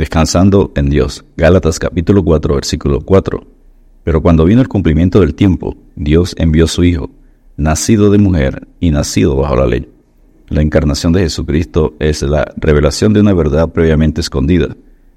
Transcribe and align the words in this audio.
Descansando 0.00 0.72
en 0.76 0.88
Dios. 0.88 1.26
Gálatas 1.36 1.78
capítulo 1.78 2.24
4, 2.24 2.54
versículo 2.54 3.02
4. 3.02 3.46
Pero 4.02 4.22
cuando 4.22 4.46
vino 4.46 4.62
el 4.62 4.68
cumplimiento 4.68 5.20
del 5.20 5.34
tiempo, 5.34 5.76
Dios 5.94 6.34
envió 6.38 6.64
a 6.64 6.68
su 6.68 6.84
Hijo, 6.84 7.10
nacido 7.58 8.10
de 8.10 8.16
mujer 8.16 8.66
y 8.80 8.92
nacido 8.92 9.36
bajo 9.36 9.56
la 9.56 9.66
ley. 9.66 9.90
La 10.48 10.62
encarnación 10.62 11.12
de 11.12 11.20
Jesucristo 11.20 11.96
es 11.98 12.22
la 12.22 12.50
revelación 12.56 13.12
de 13.12 13.20
una 13.20 13.34
verdad 13.34 13.68
previamente 13.68 14.22
escondida, 14.22 14.74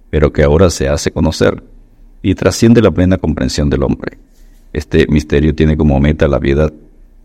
pero 0.10 0.34
que 0.34 0.44
ahora 0.44 0.70
se 0.70 0.90
hace 0.90 1.12
conocer 1.12 1.64
y 2.22 2.36
trasciende 2.36 2.82
la 2.82 2.92
plena 2.92 3.18
comprensión 3.18 3.70
del 3.70 3.84
hombre. 3.84 4.18
Este 4.74 5.08
misterio 5.08 5.56
tiene 5.56 5.78
como 5.78 5.98
meta 6.02 6.28
la 6.28 6.42
piedad, 6.42 6.74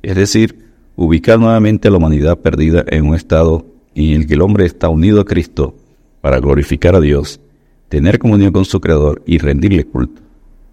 es 0.02 0.14
decir, 0.14 0.56
ubicar 0.95 1.40
nuevamente 1.40 1.88
a 1.88 1.90
la 1.90 1.96
humanidad 1.96 2.38
perdida 2.38 2.84
en 2.86 3.04
un 3.04 3.16
estado 3.16 3.66
en 3.96 4.12
el 4.12 4.29
que 4.29 4.34
el 4.34 4.43
hombre 4.43 4.64
está 4.64 4.88
unido 4.88 5.20
a 5.20 5.25
Cristo 5.25 5.75
para 6.20 6.38
glorificar 6.38 6.95
a 6.95 7.00
Dios 7.00 7.40
tener 7.89 8.18
comunión 8.18 8.52
con 8.52 8.64
su 8.64 8.80
Creador 8.80 9.23
y 9.27 9.39
rendirle 9.39 9.85
culto. 9.85 10.22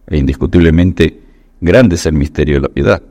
E 0.08 0.18
indiscutiblemente, 0.18 1.20
grande 1.62 1.96
es 1.96 2.06
el 2.06 2.14
misterio 2.14 2.56
de 2.56 2.62
la 2.62 2.70
piedad. 2.70 3.02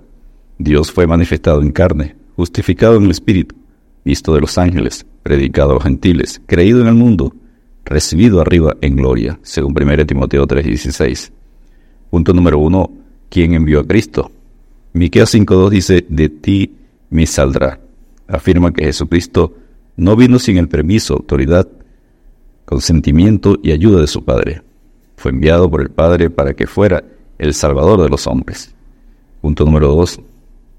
Dios 0.59 0.93
fue 0.93 1.07
manifestado 1.07 1.63
en 1.63 1.73
carne, 1.73 2.15
justificado 2.37 2.97
en 2.97 3.05
el 3.05 3.11
Espíritu, 3.11 3.57
visto 4.05 4.35
de 4.35 4.41
los 4.41 4.59
ángeles, 4.59 5.07
predicado 5.23 5.73
a 5.73 5.75
los 5.75 5.83
gentiles, 5.83 6.41
creído 6.47 6.81
en 6.81 6.87
el 6.87 6.95
mundo, 6.95 7.35
recibido 7.85 8.41
arriba 8.41 8.77
en 8.81 8.97
gloria, 8.97 9.39
según 9.43 9.75
1 9.75 10.07
Timoteo 10.07 10.47
3:16. 10.47 11.33
Punto 12.11 12.33
número 12.33 12.59
uno, 12.59 12.91
¿quién 13.29 13.55
envió 13.55 13.81
a 13.81 13.87
Cristo? 13.87 14.31
Miqueas 14.93 15.35
5:2 15.35 15.71
dice, 15.71 16.07
de 16.09 16.29
ti 16.29 16.73
me 17.11 17.27
saldrá. 17.27 17.81
Afirma 18.29 18.73
que 18.73 18.85
Jesucristo 18.85 19.55
no 19.97 20.17
vino 20.17 20.39
sin 20.39 20.59
el 20.59 20.69
permiso, 20.69 21.15
autoridad, 21.15 21.69
consentimiento 22.65 23.59
y 23.63 23.73
ayuda 23.73 24.01
de 24.01 24.07
su 24.07 24.25
Padre. 24.25 24.63
Fue 25.17 25.31
enviado 25.31 25.71
por 25.71 25.81
el 25.81 25.91
Padre 25.91 26.31
para 26.31 26.55
que 26.55 26.67
fuera 26.67 27.05
el 27.39 27.55
Salvador 27.55 28.03
de 28.03 28.09
los 28.09 28.27
hombres. 28.27 28.75
Punto 29.41 29.65
número 29.65 29.89
2. 29.89 30.21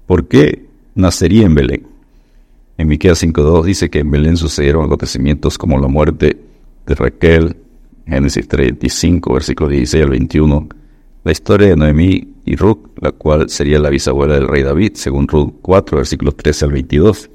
¿Por 0.06 0.26
qué 0.26 0.66
nacería 0.94 1.46
en 1.46 1.54
Belén? 1.54 1.86
En 2.78 2.88
Miqueas 2.88 3.22
5.2 3.22 3.64
dice 3.64 3.90
que 3.90 4.00
en 4.00 4.10
Belén 4.10 4.36
sucedieron 4.36 4.84
acontecimientos 4.84 5.56
como 5.56 5.78
la 5.78 5.88
muerte 5.88 6.36
de 6.86 6.94
Raquel, 6.94 7.56
Génesis 8.06 8.46
35, 8.46 9.32
versículos 9.32 9.72
16 9.72 10.04
al 10.04 10.10
21, 10.10 10.68
la 11.24 11.32
historia 11.32 11.68
de 11.68 11.76
Noemí 11.76 12.28
y 12.44 12.54
Ruth, 12.54 12.78
la 13.00 13.10
cual 13.12 13.48
sería 13.48 13.80
la 13.80 13.90
bisabuela 13.90 14.34
del 14.34 14.46
rey 14.46 14.62
David, 14.62 14.92
según 14.94 15.26
Ruth 15.26 15.54
4, 15.62 15.96
versículos 15.96 16.36
13 16.36 16.66
al 16.66 16.72
22. 16.72 17.30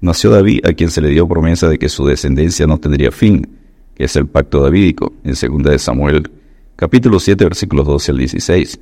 Nació 0.00 0.30
David, 0.30 0.60
a 0.64 0.72
quien 0.74 0.90
se 0.90 1.00
le 1.00 1.08
dio 1.08 1.26
promesa 1.26 1.68
de 1.68 1.78
que 1.78 1.88
su 1.88 2.06
descendencia 2.06 2.66
no 2.68 2.78
tendría 2.78 3.10
fin, 3.10 3.57
es 3.98 4.14
el 4.16 4.26
pacto 4.28 4.62
davídico, 4.62 5.12
en 5.24 5.32
2 5.32 5.62
de 5.64 5.78
Samuel, 5.78 6.30
capítulo 6.76 7.18
7, 7.18 7.44
versículos 7.44 7.86
12 7.86 8.12
al 8.12 8.18
16. 8.18 8.80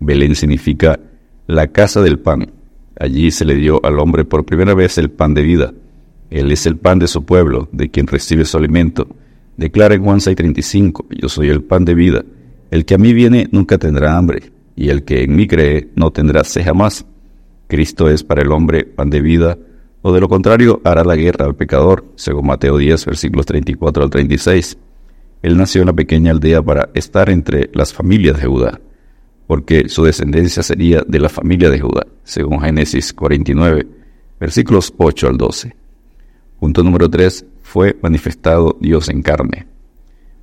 Belén 0.00 0.34
significa 0.34 0.98
la 1.46 1.68
casa 1.68 2.02
del 2.02 2.18
pan. 2.18 2.50
Allí 2.98 3.30
se 3.30 3.44
le 3.44 3.54
dio 3.54 3.80
al 3.84 4.00
hombre 4.00 4.24
por 4.24 4.44
primera 4.44 4.74
vez 4.74 4.98
el 4.98 5.10
pan 5.10 5.32
de 5.32 5.42
vida. 5.42 5.72
Él 6.30 6.50
es 6.50 6.66
el 6.66 6.76
pan 6.76 6.98
de 6.98 7.06
su 7.06 7.24
pueblo, 7.24 7.68
de 7.70 7.88
quien 7.88 8.08
recibe 8.08 8.44
su 8.44 8.58
alimento. 8.58 9.08
Declara 9.56 9.94
en 9.94 10.02
Juan 10.02 10.18
6:35, 10.18 11.06
yo 11.10 11.28
soy 11.28 11.48
el 11.48 11.62
pan 11.62 11.84
de 11.84 11.94
vida. 11.94 12.24
El 12.70 12.84
que 12.84 12.94
a 12.94 12.98
mí 12.98 13.12
viene 13.12 13.48
nunca 13.52 13.78
tendrá 13.78 14.18
hambre, 14.18 14.52
y 14.74 14.88
el 14.88 15.04
que 15.04 15.22
en 15.22 15.36
mí 15.36 15.46
cree 15.46 15.88
no 15.94 16.10
tendrá 16.10 16.42
sed 16.42 16.64
jamás. 16.64 17.06
Cristo 17.68 18.10
es 18.10 18.24
para 18.24 18.42
el 18.42 18.50
hombre 18.50 18.84
pan 18.84 19.08
de 19.08 19.20
vida, 19.20 19.56
o 20.02 20.12
de 20.12 20.20
lo 20.20 20.28
contrario 20.28 20.80
hará 20.84 21.04
la 21.04 21.16
guerra 21.16 21.46
al 21.46 21.56
pecador, 21.56 22.04
según 22.14 22.46
Mateo 22.46 22.76
10, 22.76 23.06
versículos 23.06 23.46
34 23.46 24.04
al 24.04 24.10
36. 24.10 24.78
Él 25.42 25.56
nació 25.56 25.82
en 25.82 25.88
una 25.88 25.96
pequeña 25.96 26.30
aldea 26.32 26.62
para 26.62 26.90
estar 26.94 27.30
entre 27.30 27.70
las 27.72 27.92
familias 27.92 28.40
de 28.40 28.46
Judá, 28.46 28.80
porque 29.46 29.88
su 29.88 30.04
descendencia 30.04 30.62
sería 30.62 31.02
de 31.06 31.20
la 31.20 31.28
familia 31.28 31.70
de 31.70 31.80
Judá, 31.80 32.06
según 32.24 32.60
Génesis 32.60 33.12
49, 33.12 33.86
versículos 34.38 34.92
8 34.96 35.28
al 35.28 35.36
12. 35.36 35.76
Punto 36.58 36.82
número 36.82 37.08
3. 37.08 37.46
Fue 37.62 37.96
manifestado 38.02 38.76
Dios 38.80 39.08
en 39.08 39.22
carne. 39.22 39.66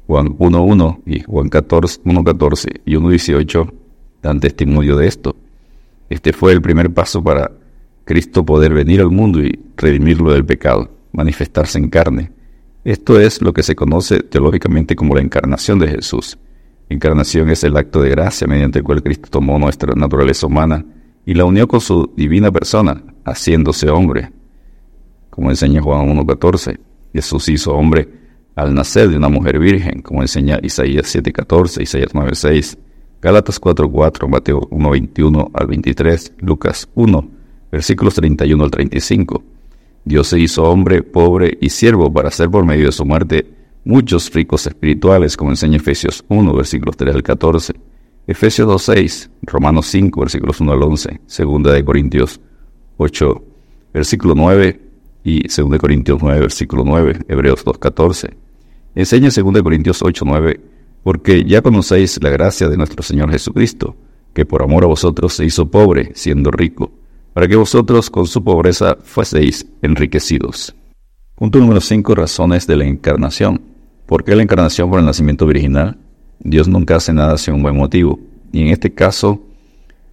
Juan 0.08 0.38
1.1 0.38 1.02
y 1.06 1.22
Juan 1.22 1.50
1.14 1.50 2.82
y 2.86 2.96
1.18 2.96 3.74
dan 4.22 4.40
testimonio 4.40 4.96
de 4.96 5.08
esto. 5.08 5.36
Este 6.10 6.32
fue 6.32 6.54
el 6.54 6.62
primer 6.62 6.94
paso 6.94 7.24
para 7.24 7.52
Cristo 8.06 8.46
poder 8.46 8.74
venir 8.74 9.02
al 9.02 9.10
mundo 9.10 9.42
y 9.42 9.60
redimirlo 9.76 10.32
del 10.32 10.46
pecado, 10.46 10.90
manifestarse 11.12 11.80
en 11.80 11.90
carne. 11.90 12.32
Esto 12.84 13.20
es 13.20 13.42
lo 13.42 13.52
que 13.52 13.64
se 13.64 13.76
conoce 13.76 14.20
teológicamente 14.20 14.96
como 14.96 15.16
la 15.16 15.22
encarnación 15.22 15.80
de 15.80 15.88
Jesús. 15.88 16.38
Encarnación 16.88 17.50
es 17.50 17.64
el 17.64 17.76
acto 17.76 18.02
de 18.02 18.12
gracia 18.12 18.46
mediante 18.46 18.80
el 18.80 18.86
cual 18.86 19.02
Cristo 19.02 19.28
tomó 19.32 19.58
nuestra 19.58 19.94
naturaleza 19.96 20.46
humana 20.46 20.86
y 21.26 21.34
la 21.34 21.46
unió 21.46 21.68
con 21.68 21.82
su 21.82 22.14
divina 22.16 22.52
persona, 22.52 23.04
haciéndose 23.26 23.90
hombre. 23.90 24.32
Como 25.32 25.50
enseña 25.50 25.82
Juan 25.82 26.08
1.14, 26.16 26.80
Jesús 27.12 27.50
hizo 27.50 27.74
hombre 27.74 28.08
al 28.56 28.74
nacer 28.76 29.10
de 29.10 29.18
una 29.18 29.30
mujer 29.30 29.58
virgen, 29.58 30.04
como 30.04 30.22
enseña 30.22 30.60
Isaías 30.62 31.14
7.14, 31.14 31.82
Isaías 31.82 32.14
9.6, 32.14 32.78
Gálatas 33.20 33.60
4.4, 33.60 34.28
Mateo 34.30 34.62
1.21 34.70 35.50
al 35.54 35.68
23, 35.68 36.34
Lucas 36.38 36.88
1, 36.94 37.35
versículos 37.76 38.14
31 38.14 38.64
al 38.64 38.72
35. 38.72 39.44
Dios 40.06 40.28
se 40.28 40.40
hizo 40.40 40.64
hombre, 40.64 41.04
pobre 41.04 41.58
y 41.60 41.70
siervo 41.70 42.12
para 42.12 42.30
hacer 42.30 42.50
por 42.50 42.64
medio 42.64 42.86
de 42.86 42.94
su 42.94 43.06
muerte 43.06 43.46
muchos 43.84 44.34
ricos 44.34 44.66
espirituales, 44.66 45.36
como 45.36 45.52
enseña 45.52 45.76
Efesios 45.76 46.24
1, 46.30 46.54
versículos 46.54 46.96
3 46.96 47.16
al 47.16 47.22
14, 47.22 47.74
Efesios 48.28 48.66
2, 48.70 48.82
6, 48.82 49.30
Romanos 49.42 49.88
5, 49.88 50.22
versículos 50.22 50.62
1 50.62 50.72
al 50.72 50.84
11, 50.84 51.22
Segunda 51.26 51.74
de 51.74 51.84
Corintios 51.84 52.40
8, 52.96 53.44
versículo 53.94 54.36
9 54.36 54.82
y 55.26 55.50
Segunda 55.50 55.76
de 55.76 55.82
Corintios 55.82 56.20
9, 56.22 56.40
versículo 56.40 56.84
9, 56.86 57.26
Hebreos 57.28 57.62
2, 57.66 57.78
14. 57.78 58.38
Enseña 58.96 59.32
Segunda 59.32 59.60
de 59.60 59.64
Corintios 59.64 60.02
8, 60.02 60.24
9, 60.26 60.62
porque 61.04 61.44
ya 61.44 61.62
conocéis 61.62 62.24
la 62.24 62.30
gracia 62.30 62.70
de 62.70 62.78
nuestro 62.78 63.04
Señor 63.04 63.32
Jesucristo, 63.32 63.98
que 64.34 64.46
por 64.46 64.64
amor 64.64 64.86
a 64.86 64.88
vosotros 64.88 65.34
se 65.34 65.44
hizo 65.44 65.70
pobre, 65.70 66.12
siendo 66.16 66.52
rico 66.52 66.90
para 67.36 67.50
que 67.50 67.58
vosotros 67.58 68.10
con 68.10 68.28
su 68.28 68.42
pobreza 68.42 68.98
fueseis 69.04 69.68
enriquecidos. 69.82 70.74
Punto 71.36 71.60
número 71.60 71.82
5. 71.82 72.16
Razones 72.16 72.66
de 72.66 72.78
la 72.78 72.86
encarnación. 72.86 73.60
¿Por 74.06 74.24
qué 74.24 74.38
la 74.38 74.44
encarnación 74.44 74.90
por 74.90 75.00
el 75.00 75.06
nacimiento 75.06 75.46
virginal? 75.46 75.98
Dios 76.40 76.70
nunca 76.70 76.96
hace 76.96 77.12
nada 77.12 77.38
sin 77.38 77.56
un 77.56 77.62
buen 77.62 77.76
motivo. 77.76 78.18
Y 78.54 78.62
en 78.62 78.68
este 78.70 78.94
caso 78.94 79.42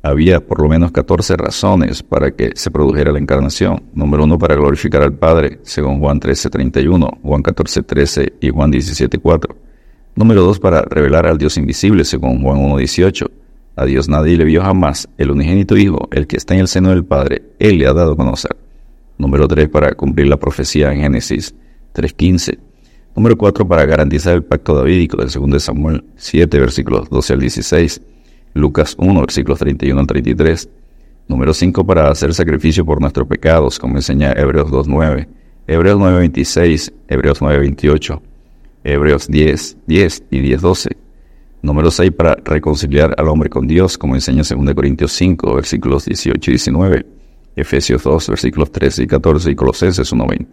había 0.03 0.45
por 0.45 0.61
lo 0.61 0.69
menos 0.69 0.91
14 0.91 1.37
razones 1.37 2.03
para 2.03 2.33
que 2.33 2.51
se 2.57 2.73
produjera 2.73 3.13
la 3.13 3.21
encarnación. 3.21 3.85
Número 3.95 4.25
1 4.25 4.37
para 4.37 4.57
glorificar 4.57 5.03
al 5.03 5.13
Padre, 5.13 5.61
según 5.63 6.01
Juan 6.01 6.19
13:31, 6.19 7.21
Juan 7.23 7.43
14:13 7.45 8.33
y 8.41 8.51
Juan 8.51 8.73
17:4. 8.73 9.55
Número 10.17 10.43
2 10.43 10.59
para 10.59 10.83
revelar 10.83 11.29
al 11.29 11.39
Dios 11.39 11.57
invisible, 11.57 12.05
según 12.05 12.43
Juan 12.43 12.59
1:18. 12.59 13.31
A 13.75 13.87
Dios 13.87 14.09
nadie 14.09 14.37
le 14.37 14.45
vio 14.45 14.63
jamás. 14.63 15.09
El 15.17 15.31
unigénito 15.31 15.77
Hijo, 15.77 16.09
el 16.13 16.27
que 16.27 16.37
está 16.37 16.55
en 16.55 16.61
el 16.61 16.69
seno 16.69 16.91
del 16.91 17.05
Padre, 17.05 17.43
Él 17.59 17.79
le 17.79 17.87
ha 17.87 17.93
dado 17.93 18.13
a 18.13 18.17
conocer. 18.17 18.57
Número 19.19 19.49
3, 19.49 19.69
para 19.69 19.93
cumplir 19.93 20.27
la 20.27 20.37
profecía 20.37 20.93
en 20.93 21.01
Génesis 21.01 21.55
3.15. 21.95 22.59
Número 23.15 23.37
4, 23.37 23.67
para 23.67 23.87
garantizar 23.87 24.35
el 24.35 24.43
pacto 24.43 24.75
davídico 24.75 25.17
del 25.17 25.31
2 25.31 25.63
Samuel 25.63 26.05
7, 26.17 26.59
versículos 26.59 27.09
12 27.09 27.33
al 27.33 27.41
16. 27.41 28.03
Lucas 28.55 28.95
1, 28.99 29.21
versículos 29.21 29.59
31 29.59 30.01
al 30.01 30.07
33. 30.07 30.69
Número 31.29 31.55
5, 31.55 31.87
para 31.87 32.09
hacer 32.09 32.35
sacrificio 32.35 32.85
por 32.85 33.01
nuestros 33.01 33.27
pecados, 33.27 33.79
como 33.79 33.97
enseña 33.97 34.33
Hebreos 34.33 34.71
2.9. 34.71 35.29
Hebreos 35.67 35.99
9.26, 35.99 36.93
Hebreos 37.09 37.41
9.28, 37.41 38.21
Hebreos 38.85 39.29
10, 39.29 39.77
10 39.87 40.25
y 40.31 40.41
10.12. 40.41 41.02
Número 41.63 41.93
6 41.93 42.11
para 42.11 42.35
reconciliar 42.45 43.15
al 43.17 43.29
hombre 43.29 43.49
con 43.49 43.69
Dios, 43.69 43.97
como 43.97 44.17
enseña 44.17 44.43
2 44.43 44.75
Corintios 44.75 45.13
5, 45.13 45.55
versículos 45.55 46.07
18 46.07 46.51
y 46.51 46.55
19, 46.55 47.07
Efesios 47.55 48.03
2, 48.03 48.31
versículos 48.31 48.73
13 48.73 49.05
y 49.05 49.07
14 49.07 49.51
y 49.53 49.55
Colosenses 49.55 50.13
1.20. 50.13 50.47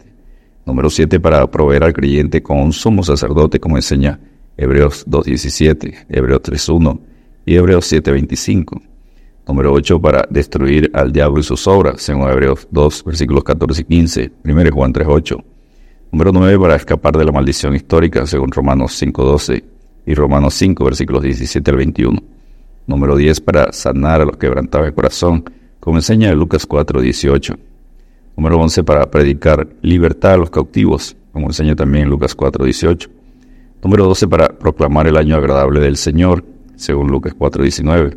Número 0.66 0.88
7 0.88 1.18
para 1.18 1.50
proveer 1.50 1.82
al 1.82 1.92
creyente 1.92 2.44
con 2.44 2.58
un 2.58 2.72
sumo 2.72 3.02
sacerdote, 3.02 3.58
como 3.58 3.76
enseña 3.76 4.20
Hebreos 4.56 5.04
2.17, 5.08 6.06
Hebreos 6.08 6.42
3.1 6.42 7.00
y 7.44 7.56
Hebreos 7.56 7.92
7.25. 7.92 8.80
Número 9.48 9.72
8 9.72 10.00
para 10.00 10.28
destruir 10.30 10.92
al 10.94 11.10
diablo 11.10 11.40
y 11.40 11.42
sus 11.42 11.66
obras, 11.66 12.02
según 12.02 12.30
Hebreos 12.30 12.68
2, 12.70 13.04
versículos 13.04 13.42
14 13.42 13.80
y 13.80 13.84
15, 13.84 14.32
1 14.44 14.70
Juan 14.70 14.92
3.8. 14.92 15.44
Número 16.12 16.30
9 16.30 16.58
para 16.60 16.76
escapar 16.76 17.16
de 17.16 17.24
la 17.24 17.32
maldición 17.32 17.74
histórica, 17.74 18.24
según 18.26 18.52
Romanos 18.52 19.02
5.12 19.02 19.69
y 20.06 20.14
Romanos 20.14 20.54
5, 20.54 20.84
versículos 20.84 21.22
17 21.22 21.70
al 21.70 21.76
21. 21.76 22.22
Número 22.86 23.16
10 23.16 23.40
para 23.40 23.72
sanar 23.72 24.20
a 24.20 24.24
los 24.24 24.36
quebrantados 24.36 24.86
de 24.86 24.94
corazón, 24.94 25.44
como 25.78 25.98
enseña 25.98 26.32
Lucas 26.32 26.66
4, 26.66 27.00
18. 27.00 27.56
Número 28.36 28.58
11 28.58 28.84
para 28.84 29.10
predicar 29.10 29.68
libertad 29.82 30.34
a 30.34 30.36
los 30.38 30.50
cautivos, 30.50 31.16
como 31.32 31.46
enseña 31.46 31.76
también 31.76 32.08
Lucas 32.08 32.34
4, 32.34 32.64
18. 32.64 33.10
Número 33.82 34.04
12 34.06 34.28
para 34.28 34.48
proclamar 34.48 35.06
el 35.06 35.16
año 35.16 35.36
agradable 35.36 35.80
del 35.80 35.96
Señor, 35.96 36.44
según 36.76 37.08
Lucas 37.08 37.34
4:19. 37.36 38.16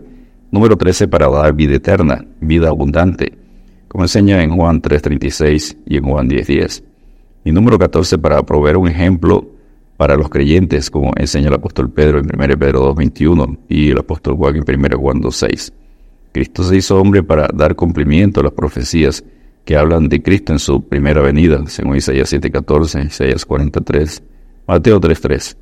Número 0.52 0.78
13 0.78 1.08
para 1.08 1.30
dar 1.30 1.54
vida 1.54 1.76
eterna, 1.76 2.26
vida 2.40 2.70
abundante, 2.70 3.34
como 3.88 4.04
enseña 4.04 4.44
en 4.44 4.56
Juan 4.56 4.82
3:36 4.82 5.78
y 5.86 5.98
en 5.98 6.04
Juan 6.04 6.28
10:10. 6.28 6.84
Y 7.46 7.52
número 7.52 7.78
14 7.78 8.18
para 8.18 8.42
proveer 8.44 8.78
un 8.78 8.88
ejemplo 8.88 9.53
para 10.04 10.18
los 10.18 10.28
creyentes, 10.28 10.92
como 10.92 11.14
enseña 11.16 11.48
el 11.48 11.54
apóstol 11.54 11.90
Pedro 11.90 12.20
en 12.20 12.26
1 12.26 12.60
Pedro 12.60 12.94
2.21 12.94 13.60
y 13.70 13.92
el 13.92 14.00
apóstol 14.00 14.36
Juan 14.36 14.58
en 14.58 14.64
1 14.68 14.98
Juan 14.98 15.22
2.6. 15.22 15.72
Cristo 16.34 16.64
se 16.66 16.76
hizo 16.76 17.00
hombre 17.00 17.24
para 17.24 17.48
dar 17.54 17.74
cumplimiento 17.78 18.42
a 18.42 18.44
las 18.44 18.52
profecías 18.52 19.24
que 19.64 19.78
hablan 19.78 20.10
de 20.10 20.22
Cristo 20.22 20.52
en 20.52 20.60
su 20.60 20.86
primera 20.86 21.22
venida, 21.22 21.64
según 21.68 21.96
Isaías 21.96 22.34
7.14, 22.34 23.06
Isaías 23.06 23.46
43, 23.46 24.24
Mateo 24.68 25.00
3.3. 25.00 25.56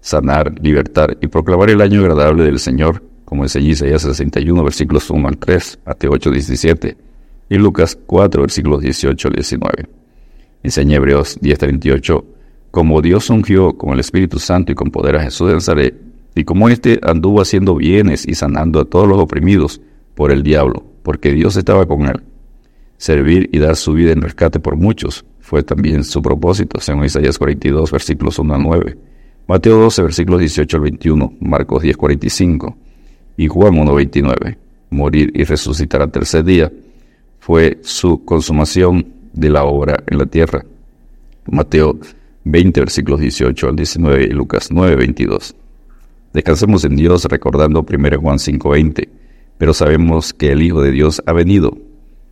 Sanar, 0.00 0.54
libertar 0.60 1.16
y 1.20 1.28
proclamar 1.28 1.70
el 1.70 1.80
año 1.80 2.00
agradable 2.00 2.42
del 2.42 2.58
Señor, 2.58 3.04
como 3.24 3.44
enseña 3.44 3.68
Isaías 3.68 4.02
61, 4.02 4.64
versículos 4.64 5.08
1 5.08 5.28
al 5.28 5.38
3, 5.38 5.78
Mateo 5.86 6.10
8.17 6.14 6.96
y 7.48 7.58
Lucas 7.58 7.96
4, 8.06 8.42
versículos 8.42 8.80
18 8.80 9.28
al 9.28 9.34
19. 9.34 9.88
Enseña 10.64 10.96
Hebreos 10.96 11.40
10.38 11.40 12.37
como 12.78 13.02
Dios 13.02 13.28
ungió 13.28 13.76
con 13.76 13.92
el 13.92 13.98
Espíritu 13.98 14.38
Santo 14.38 14.70
y 14.70 14.76
con 14.76 14.92
poder 14.92 15.16
a 15.16 15.22
Jesús 15.24 15.48
de 15.48 15.54
Nazaret, 15.54 16.00
y 16.36 16.44
como 16.44 16.68
éste 16.68 17.00
anduvo 17.02 17.40
haciendo 17.40 17.74
bienes 17.74 18.24
y 18.24 18.36
sanando 18.36 18.78
a 18.78 18.84
todos 18.84 19.08
los 19.08 19.18
oprimidos 19.18 19.80
por 20.14 20.30
el 20.30 20.44
diablo, 20.44 20.84
porque 21.02 21.32
Dios 21.32 21.56
estaba 21.56 21.86
con 21.86 22.02
él. 22.02 22.22
Servir 22.96 23.50
y 23.52 23.58
dar 23.58 23.74
su 23.74 23.94
vida 23.94 24.12
en 24.12 24.22
rescate 24.22 24.60
por 24.60 24.76
muchos 24.76 25.24
fue 25.40 25.64
también 25.64 26.04
su 26.04 26.22
propósito, 26.22 26.78
según 26.78 27.04
Isaías 27.04 27.36
42, 27.36 27.90
versículos 27.90 28.38
1 28.38 28.54
a 28.54 28.58
9, 28.58 28.96
Mateo 29.48 29.80
12, 29.80 30.02
versículos 30.02 30.38
18 30.38 30.76
al 30.76 30.82
21, 30.84 31.32
Marcos 31.40 31.82
10, 31.82 31.96
45 31.96 32.76
y 33.38 33.48
Juan 33.48 33.76
1, 33.76 33.92
29. 33.92 34.58
Morir 34.90 35.32
y 35.34 35.42
resucitar 35.42 36.02
al 36.02 36.12
tercer 36.12 36.44
día 36.44 36.70
fue 37.40 37.80
su 37.82 38.24
consumación 38.24 39.04
de 39.32 39.50
la 39.50 39.64
obra 39.64 39.96
en 40.06 40.18
la 40.18 40.26
tierra. 40.26 40.64
Mateo 41.50 41.98
20 42.44 42.80
versículos 42.80 43.20
18 43.20 43.68
al 43.68 43.76
19 43.76 44.24
y 44.24 44.28
Lucas 44.28 44.68
9, 44.70 44.96
22. 44.96 45.54
Descansemos 46.32 46.84
en 46.84 46.96
Dios 46.96 47.24
recordando 47.24 47.86
1 47.88 48.20
Juan 48.20 48.38
5, 48.38 48.70
20, 48.70 49.08
pero 49.58 49.74
sabemos 49.74 50.32
que 50.32 50.52
el 50.52 50.62
Hijo 50.62 50.82
de 50.82 50.92
Dios 50.92 51.22
ha 51.26 51.32
venido 51.32 51.76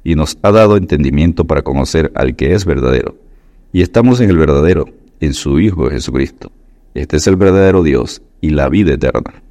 y 0.04 0.14
nos 0.14 0.38
ha 0.42 0.52
dado 0.52 0.76
entendimiento 0.76 1.44
para 1.44 1.62
conocer 1.62 2.12
al 2.14 2.36
que 2.36 2.54
es 2.54 2.64
verdadero. 2.64 3.16
Y 3.72 3.82
estamos 3.82 4.20
en 4.20 4.30
el 4.30 4.38
verdadero, 4.38 4.86
en 5.20 5.34
su 5.34 5.58
Hijo 5.58 5.90
Jesucristo. 5.90 6.52
Este 6.94 7.16
es 7.16 7.26
el 7.26 7.36
verdadero 7.36 7.82
Dios 7.82 8.22
y 8.40 8.50
la 8.50 8.68
vida 8.68 8.94
eterna. 8.94 9.42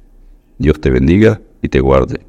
Dios 0.58 0.80
te 0.80 0.90
bendiga 0.90 1.40
y 1.62 1.68
te 1.68 1.80
guarde. 1.80 2.20